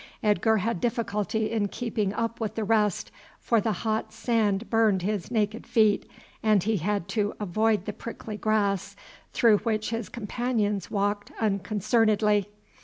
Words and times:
Edgar 0.23 0.57
had 0.57 0.81
difficulty 0.81 1.51
in 1.51 1.67
keeping 1.67 2.11
up 2.13 2.39
with 2.39 2.55
the 2.55 2.63
rest, 2.63 3.11
for 3.39 3.61
the 3.61 3.71
hot 3.85 4.11
sand 4.11 4.67
burned 4.67 5.03
his 5.03 5.29
naked 5.29 5.67
feet, 5.67 6.09
and 6.41 6.63
he 6.63 6.77
had 6.77 7.07
to 7.09 7.35
avoid 7.39 7.85
the 7.85 7.93
prickly 7.93 8.35
grass 8.35 8.95
through 9.31 9.59
which 9.59 9.91
his 9.91 10.09
companions 10.09 10.89
walked 10.89 11.31
unconcernedly. 11.39 12.47